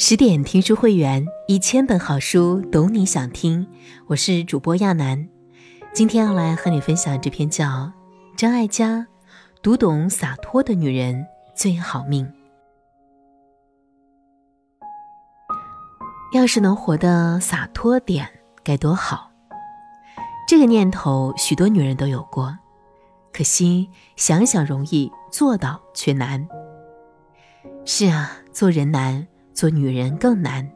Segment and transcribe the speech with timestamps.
[0.00, 3.66] 十点听书会员，一千本好书，懂你想听。
[4.06, 5.28] 我是主播亚楠，
[5.92, 7.66] 今天要来和你分享这篇叫
[8.36, 9.08] 《张艾嘉
[9.60, 12.24] 读懂洒脱的女人最好命》。
[16.32, 18.30] 要是能活得洒脱点，
[18.62, 19.32] 该多好！
[20.46, 22.56] 这个念头，许多女人都有过，
[23.32, 26.46] 可惜想想容易，做到却难。
[27.84, 29.26] 是啊，做人难。
[29.58, 30.70] 做女人更难，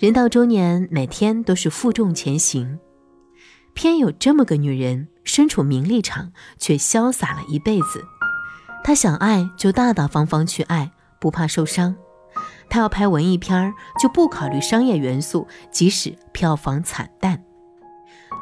[0.00, 2.80] 人到中年，每天都是负重前行。
[3.72, 8.04] 偏有这么个女人，身处名利场，却潇洒了一辈子。
[8.82, 11.94] 她想爱就大大方方去爱，不怕受伤。
[12.68, 17.44] 她要拍文艺片儿，就不考虑商业元素，即使票房惨淡。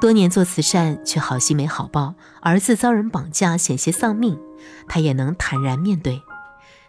[0.01, 4.41] 多年做慈善，却好心没好报，儿子遭人绑架，险些丧命，
[4.89, 6.23] 她也能坦然面对。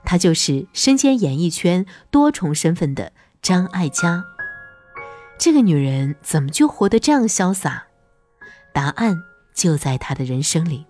[0.03, 3.11] 她就是身兼演艺圈多重身份的
[3.41, 4.23] 张艾嘉。
[5.37, 7.87] 这个女人怎么就活得这样潇洒？
[8.73, 10.85] 答案就在她的人生里。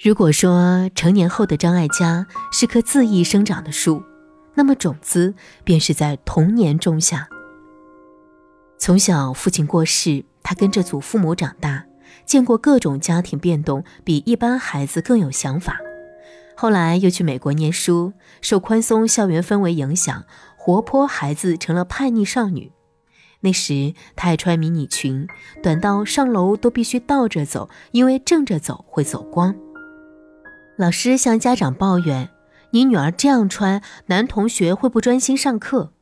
[0.00, 4.02] 如果说成年后的张艾嘉是棵恣意生长的树，
[4.54, 7.28] 那么种子便是在童年种下。
[8.78, 11.84] 从小父亲过世，她跟着祖父母长大，
[12.24, 15.78] 见过各种家庭变动，比一般孩子更有想法。
[16.60, 20.24] 后来又去美国念书，受宽松校园氛围影响，
[20.56, 22.72] 活泼孩子成了叛逆少女。
[23.42, 25.28] 那时她爱穿迷你裙，
[25.62, 29.54] 短到上楼都必须倒着走，因为正着走会走光。
[30.76, 32.28] 老师向家长抱怨
[32.74, 35.92] ：“你女儿这样穿，男同学会不专心上课。”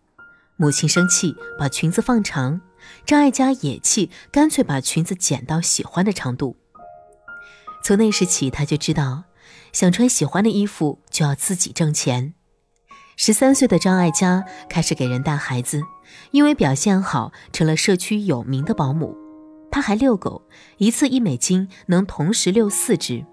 [0.57, 2.62] 母亲生气，把裙子放长。
[3.05, 6.57] 张艾嘉也气，干脆把裙子剪到喜欢的长度。
[7.84, 9.25] 从那时起，她就知道。
[9.77, 12.33] 想穿喜欢的衣服，就要自己挣钱。
[13.15, 15.83] 十三岁的张艾嘉开始给人带孩子，
[16.31, 19.15] 因为表现好，成了社区有名的保姆。
[19.71, 20.41] 她还遛狗，
[20.78, 23.27] 一次一美金能同时遛四只。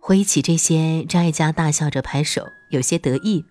[0.00, 3.44] 回忆起这些，张艾嘉大笑着拍手，有些得意。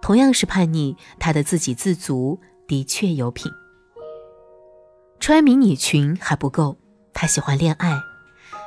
[0.00, 2.38] 同样是叛逆，她的自给自足
[2.68, 3.50] 的确有品。
[5.18, 6.78] 穿迷你裙还不够，
[7.12, 7.98] 她喜欢恋爱，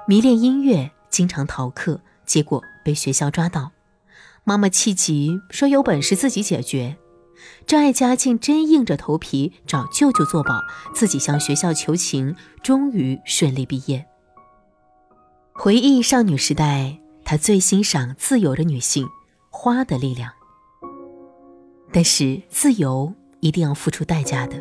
[0.10, 0.92] 迷恋音乐。
[1.14, 3.72] 经常逃课，结果被学校抓到，
[4.44, 6.98] 妈妈气急说：“有本事自己解决。”
[7.68, 10.62] 张艾嘉竟真硬着头皮找舅舅作保，
[10.96, 14.08] 自己向学校求情，终于顺利毕业。
[15.52, 19.08] 回忆少女时代，她最欣赏自由的女性，
[19.52, 20.32] 花的力量。
[21.92, 24.58] 但是自由一定要付出代价的，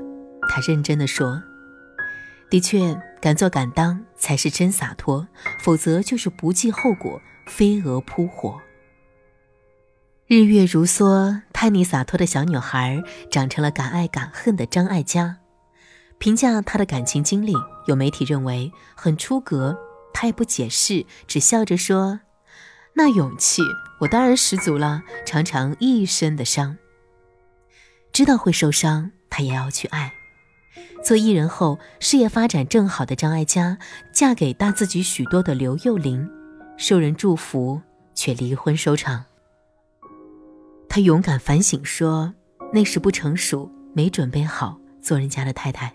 [0.50, 1.42] 她认真的说。
[2.50, 5.26] 的确，敢做敢当才是真洒脱，
[5.58, 8.62] 否则就是不计后果，飞蛾扑火。
[10.28, 15.38] 日月如梭，叛逆洒脱的小女孩，长成了敢爱敢恨的张艾嘉。
[16.18, 17.52] 评价她的感情经历，
[17.86, 19.76] 有媒体认为很出格，
[20.14, 22.20] 她也不解释，只笑着说
[22.94, 23.60] ：“那勇气，
[24.02, 26.78] 我当然十足了，常常一身的伤。
[28.12, 30.12] 知道会受伤，她也要去爱。”
[31.02, 33.76] 做艺人后，事业发展正好的张艾嘉
[34.12, 36.30] 嫁给大自己许多的刘幼玲，
[36.76, 37.80] 受人祝福，
[38.14, 39.24] 却离婚收场。
[40.88, 42.32] 她勇敢反省说
[42.72, 45.92] ：“那时不成熟，没准备好做人家的太太。”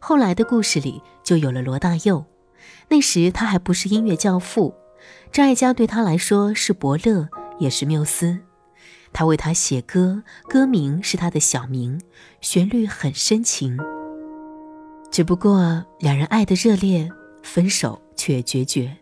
[0.00, 2.24] 后来的故事里就有了罗大佑，
[2.88, 4.74] 那时他还不是音乐教父，
[5.30, 7.28] 张艾嘉对他来说是伯乐，
[7.60, 8.40] 也是缪斯。
[9.18, 12.00] 他为他写歌，歌名是他的小名，
[12.40, 13.76] 旋律很深情。
[15.10, 17.10] 只不过两人爱的热烈，
[17.42, 18.96] 分手却决绝。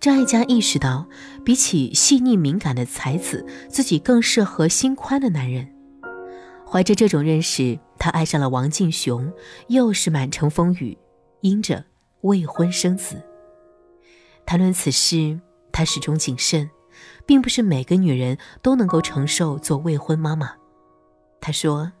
[0.00, 1.06] 张艾嘉意识到，
[1.44, 5.72] 比起细腻敏感的才子，自己更适合心宽的男人。
[6.66, 9.32] 怀着这种认识，他爱上了王劲雄，
[9.68, 10.98] 又是满城风雨，
[11.40, 11.84] 因着
[12.22, 13.22] 未婚生子。
[14.44, 15.40] 谈论此事，
[15.70, 16.68] 他始终谨慎。
[17.26, 20.54] 并不是每个女人都能够承受做未婚妈妈。
[21.40, 21.92] 她说：“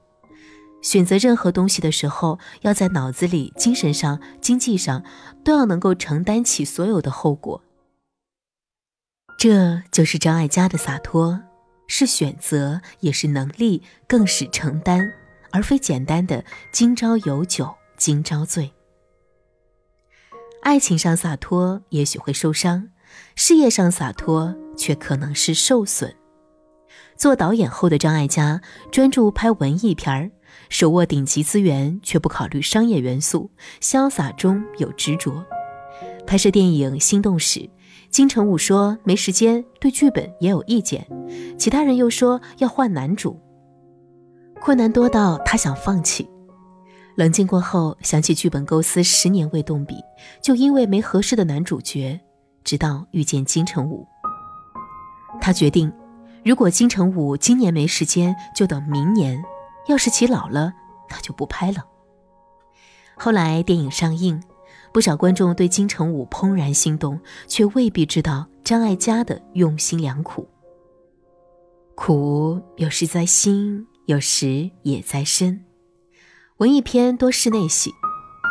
[0.82, 5.04] 选择任何东西的时候，要在脑子里、精神上、经济上
[5.44, 7.62] 都要能够承担起所有的后果。”
[9.38, 11.42] 这就是张艾嘉的洒脱，
[11.86, 15.12] 是选择，也是能力，更是承担，
[15.50, 18.72] 而非简单的“今朝有酒今朝醉”。
[20.62, 22.88] 爱情上洒脱，也许会受伤。
[23.36, 26.14] 事业上洒脱，却可能是受损。
[27.16, 28.60] 做导演后的张艾嘉
[28.90, 30.30] 专注拍文艺片儿，
[30.68, 33.50] 手握顶级资源，却不考虑商业元素，
[33.80, 35.44] 潇洒中有执着。
[36.26, 37.70] 拍摄电影《心动》时，
[38.10, 41.06] 金城武说没时间，对剧本也有意见，
[41.56, 43.38] 其他人又说要换男主，
[44.60, 46.28] 困难多到他想放弃。
[47.14, 49.96] 冷静过后，想起剧本构思十年未动笔，
[50.42, 52.18] 就因为没合适的男主角，
[52.64, 54.04] 直到遇见金城武。
[55.40, 55.92] 他决定，
[56.44, 59.42] 如果金城武今年没时间，就等明年；
[59.88, 60.72] 要是其老了，
[61.08, 61.84] 他就不拍了。
[63.16, 64.42] 后来电影上映，
[64.92, 70.48] 不少观众对金城武怦然心动，却未必知道张艾嘉的用心良苦。
[71.94, 75.64] 苦有时在心，有时也在身。
[76.56, 77.92] 文艺片多室内戏，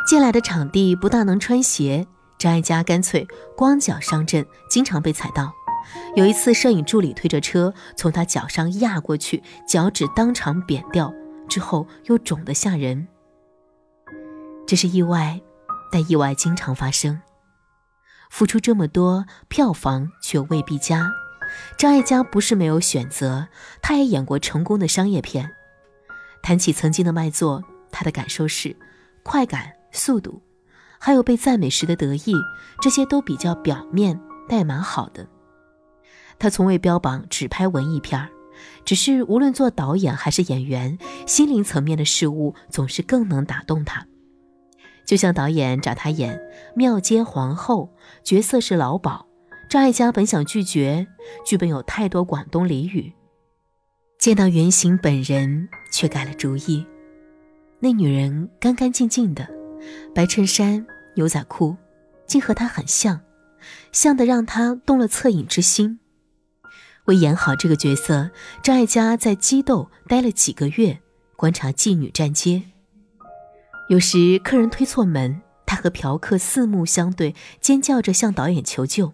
[0.08, 2.08] 借来的场地不大能穿鞋，
[2.38, 3.28] 张艾嘉干脆
[3.58, 5.52] 光脚上阵，经常被踩到。
[6.16, 11.14] 有一次，摄影助理推着车从他脚上压过去，脚趾当场扁掉，
[11.48, 13.08] 之后又肿得吓人。
[14.66, 15.42] 这是意外，
[15.92, 17.22] 但意外经常发生。
[18.30, 21.12] 付出这么多，票房却未必佳。
[21.78, 23.48] 张艾嘉不是没有选择，
[23.82, 25.52] 他也演过成功的商业片。
[26.42, 27.64] 谈起曾经的卖座。
[27.96, 28.76] 他的感受是，
[29.22, 30.42] 快感、速度，
[30.98, 32.34] 还有被赞美时的得意，
[32.82, 34.20] 这些都比较表面，
[34.50, 35.28] 但也蛮好的。
[36.44, 38.28] 他从未标榜只拍文艺片儿，
[38.84, 44.06] 只是无论做导演还是演员，心灵层面的事物总是更能打动他。
[45.06, 46.36] 就像导演找他演
[46.76, 47.94] 《庙街皇后》，
[48.26, 49.26] 角色是老鸨，
[49.70, 51.08] 张艾嘉本想拒绝，
[51.46, 53.14] 剧本有太多广东俚语，
[54.20, 56.86] 见到原型本人却改了主意。
[57.80, 59.48] 那女人干干净净的，
[60.14, 60.86] 白衬衫、
[61.16, 61.78] 牛仔裤，
[62.28, 63.22] 竟和他很像，
[63.94, 66.02] 像的让他动了恻隐之心。
[67.06, 71.00] 为演好这个角色，张艾嘉在鸡斗待了几个月，
[71.36, 72.64] 观察妓女站街。
[73.90, 79.14] 有时客人推错门，他和嫖客四目相对，尖叫着向导演求救。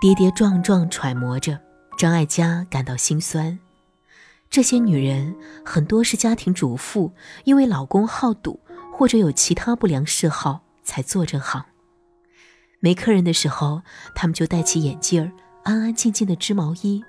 [0.00, 1.58] 跌跌撞撞揣摩着，
[1.96, 3.58] 张艾嘉感到心酸。
[4.50, 5.34] 这些女人
[5.64, 7.12] 很多是家庭主妇，
[7.44, 8.60] 因为老公好赌
[8.92, 11.64] 或者有其他不良嗜好才做这行。
[12.80, 13.82] 没客人的时候，
[14.14, 15.32] 她们就戴起眼镜儿，
[15.68, 17.04] 安安静静的织毛衣。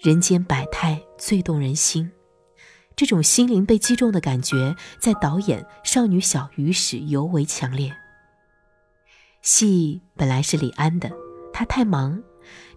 [0.00, 2.10] 人间百态最动人心，
[2.96, 7.94] 这种心灵被击中的感觉，在导演《少女小鱼》时尤为强烈。
[9.42, 11.12] 戏本来是李安的，
[11.52, 12.22] 他太忙，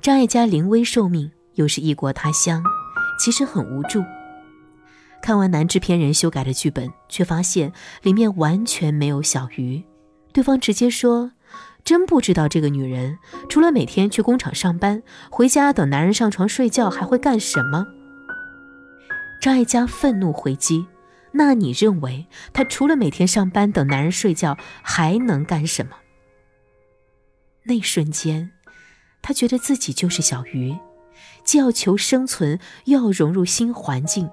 [0.01, 1.31] 张艾嘉临危受命。
[1.53, 2.61] 又是异国他乡，
[3.17, 4.03] 其实很无助。
[5.21, 7.71] 看完男制片人修改的剧本，却发现
[8.01, 9.81] 里面完全没有小鱼。
[10.33, 11.31] 对方直接说
[11.85, 17.85] ：“真不知道这个女人除了每天去工厂上班，回家等男人上床睡觉，还会干什么？”
[19.39, 20.87] 张艾嘉愤怒回击
[21.33, 25.91] ：“那你认为她除了每天上班等男人睡觉，还能干什么？”
[27.67, 28.51] 那瞬间，
[29.21, 30.75] 他觉得自己就是小鱼。
[31.43, 34.29] 既要求生存，又要融入新环境，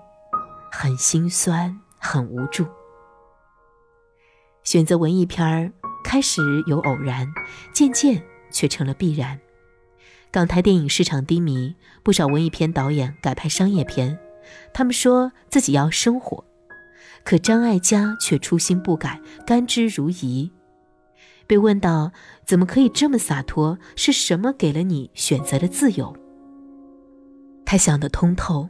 [0.71, 2.67] 很心酸，很无助。
[4.65, 5.73] 选择文艺片儿，
[6.03, 7.27] 开始有偶然，
[7.73, 9.39] 渐渐却成了必然。
[10.31, 14.19] 港台电影市场低迷，不少文艺片导演改拍商业片，
[14.73, 16.45] 他们说自己要生活，
[17.25, 20.51] 可张艾嘉却初心不改，甘之如饴。
[21.47, 22.13] 被问到
[22.47, 26.17] 怎么可以这么洒脱，是什么给了你选择的自由？
[27.67, 28.69] 他想得通透，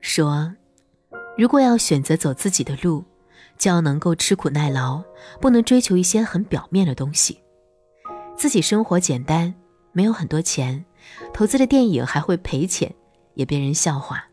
[0.00, 0.54] 说
[1.36, 3.04] ：“如果要选择走自己的路，
[3.62, 5.00] 就要能够吃苦耐劳，
[5.40, 7.38] 不能追求一些很表面的东西。
[8.36, 9.54] 自己生活简单，
[9.92, 10.84] 没有很多钱，
[11.32, 12.92] 投资的电影还会赔钱，
[13.34, 14.24] 也被人笑话。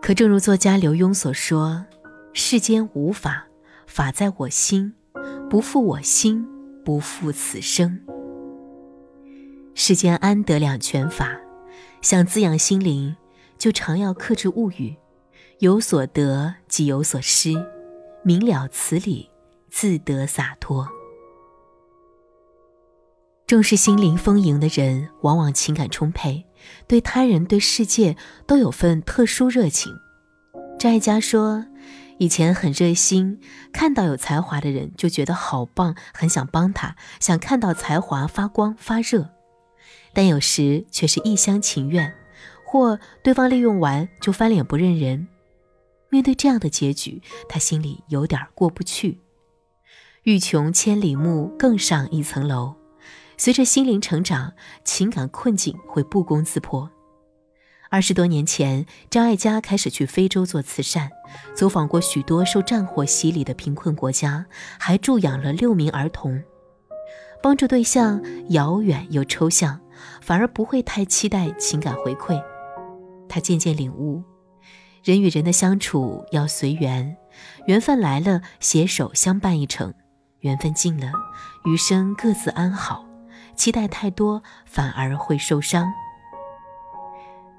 [0.00, 1.84] 可正如作家刘墉所说
[2.32, 3.44] ：‘世间无法，
[3.86, 4.94] 法在我心，
[5.50, 6.48] 不负我心，
[6.86, 8.00] 不负此生。’
[9.76, 11.38] 世间安得两全法？”
[12.00, 13.14] 想滋养心灵，
[13.58, 14.96] 就常要克制物欲，
[15.60, 17.54] 有所得即有所失，
[18.24, 19.30] 明了此理，
[19.70, 20.88] 自得洒脱。
[23.46, 26.44] 重视心灵丰盈的人，往往情感充沛，
[26.88, 29.92] 对他人、对世界都有份特殊热情。
[30.78, 31.64] 张艾嘉说，
[32.18, 33.40] 以前很热心，
[33.72, 39.30] 看到有才华的人就觉得好棒，很想帮他，想看到才华发光发热。
[40.12, 42.12] 但有时却是一厢情愿，
[42.66, 45.28] 或对方利用完就翻脸不认人。
[46.14, 49.18] 面对这样的结局，他心里有点过不去。
[50.22, 52.76] 欲穷千里目，更上一层楼。
[53.36, 54.52] 随着心灵成长，
[54.84, 56.88] 情感困境会不攻自破。
[57.90, 61.10] 二十多年前，张艾嘉开始去非洲做慈善，
[61.52, 64.46] 走访过许多受战火洗礼的贫困国家，
[64.78, 66.40] 还助养了六名儿童。
[67.42, 69.80] 帮助对象遥远又抽象，
[70.22, 72.40] 反而不会太期待情感回馈。
[73.28, 74.22] 他渐渐领悟，
[75.04, 77.14] 人与人的相处要随缘，
[77.66, 79.92] 缘分来了，携手相伴一程；
[80.40, 81.12] 缘分尽了，
[81.66, 83.04] 余生各自安好。
[83.54, 85.92] 期待太多，反而会受伤。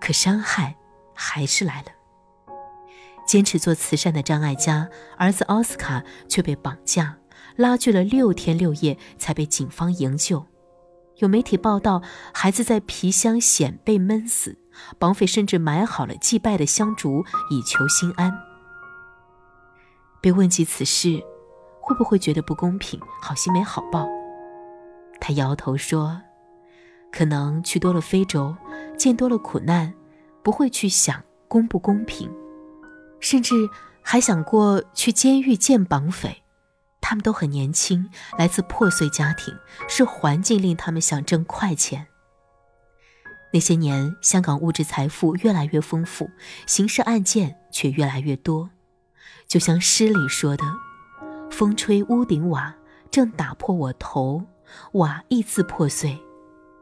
[0.02, 0.76] 可伤害
[1.14, 1.90] 还是来了。
[3.28, 7.16] 坚持做慈善的张艾嘉儿子奥斯卡却被绑架，
[7.56, 10.48] 拉锯了六天六夜才被警方营救。
[11.18, 12.02] 有媒体报道，
[12.34, 14.58] 孩子在皮箱险被闷死，
[15.00, 18.32] 绑匪甚至买好了祭拜的香烛以求心安。
[20.22, 21.24] 被问及此事，
[21.80, 23.00] 会不会觉得不公平？
[23.22, 24.08] 好心没好报。
[25.20, 26.22] 他摇头说
[27.12, 28.56] ：“可能去多了非洲，
[28.98, 29.94] 见多了苦难，
[30.44, 32.32] 不会去想公不公平，
[33.20, 33.70] 甚至
[34.02, 36.44] 还想过去监狱见绑匪。
[37.02, 39.54] 他们都很年轻，来自破碎家庭，
[39.88, 42.08] 是环境令他们想挣快钱。
[43.56, 46.30] 那些年，香港物质财富越来越丰富，
[46.68, 48.70] 刑事案件却越来越多。
[49.48, 50.64] 就像诗里说的
[51.50, 52.76] ：‘风吹屋顶瓦，
[53.10, 54.44] 正打破我头。’”
[54.94, 56.20] 瓦亦自破碎，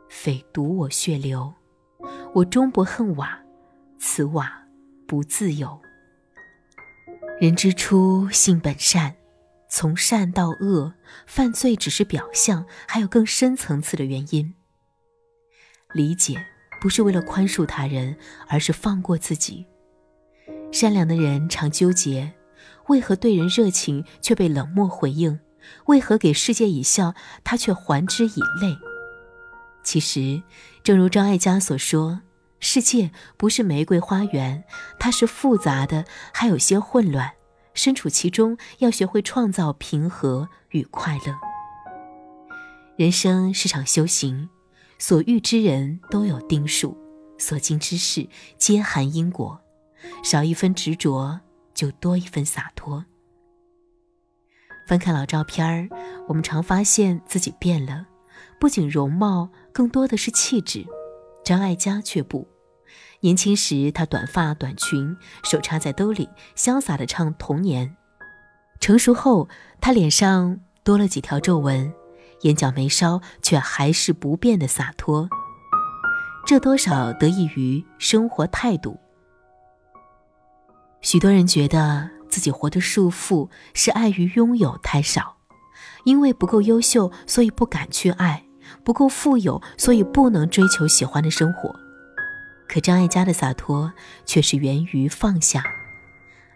[0.10, 1.54] 匪毒我血流。
[2.34, 3.40] 我终不恨瓦，
[4.00, 4.64] 此瓦
[5.06, 5.80] 不自由。
[7.40, 9.16] 人之初，性本善，
[9.70, 10.96] 从善到恶，
[11.28, 14.56] 犯罪只是表象，还有更深层次的原因。
[15.94, 16.44] 理解
[16.84, 18.18] 不是为了宽恕他人，
[18.50, 19.66] 而是放过自己。
[20.70, 22.34] 善良的人常纠结，
[22.90, 25.40] 为何对人热情却被冷漠回应？
[25.86, 28.78] 为何给世界以笑，他却还之以泪？
[29.82, 30.44] 其实，
[30.84, 32.20] 正如张艾嘉所说，
[32.60, 34.66] 世界不是玫瑰花园，
[35.00, 37.32] 它是复杂的，还有些混乱。
[37.74, 41.34] 身处其中，要学会创造平和与快乐。
[42.98, 44.50] 人生是场修行，
[45.06, 46.98] 所遇之人都有定数，
[47.38, 48.26] 所经之事
[48.58, 49.60] 皆含因果。
[50.24, 51.42] 少一分执着，
[51.74, 53.04] 就多一分洒脱。
[54.88, 55.90] 翻看老照片儿，
[56.30, 58.06] 我们常发现自己变了，
[58.62, 60.86] 不仅容貌，更多的是气质。
[61.44, 62.48] 张艾嘉却不，
[63.20, 67.90] 年轻时她短发短裙，手插在兜里，潇洒地唱《童年》；
[68.80, 69.50] 成熟后，
[69.82, 71.94] 她脸上多了几条皱纹，
[72.44, 75.28] 眼角眉梢却还是不变的洒脱。
[76.46, 78.98] 这多少得益于生活态度。
[81.02, 82.12] 许多人觉得。
[82.34, 85.38] 自己活得束缚是碍于拥有太少，
[86.04, 88.42] 因为不够优秀，所以不敢去爱；
[88.84, 91.76] 不够富有，所以不能追求喜欢的生活。
[92.68, 93.94] 可张艾嘉的洒脱
[94.26, 95.64] 却是源于放下。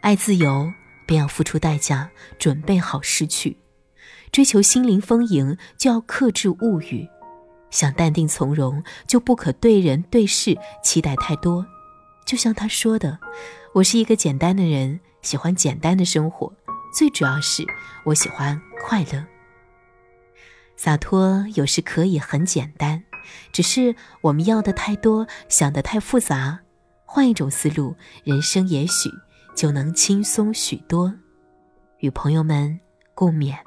[0.02, 0.74] 爱自由，
[1.06, 3.56] 便要付出代价，准备好失去；
[4.32, 7.08] 追求心灵丰盈，就要克制物欲；
[7.70, 11.66] 想淡定从容，就不可对人对事期待太多。
[12.26, 13.20] 就像他说的
[13.74, 16.54] ：“我是一个简单的人。”喜欢简单的生活，
[16.94, 17.66] 最主要是
[18.06, 19.26] 我喜欢快乐。
[20.78, 23.04] 洒脱有时可以很简单，
[23.52, 26.60] 只是我们要的太多，想的太复杂。
[27.04, 27.94] 换一种思路，
[28.24, 29.10] 人生也许
[29.54, 31.14] 就能轻松许多。
[32.00, 32.80] 与朋友们
[33.14, 33.67] 共勉。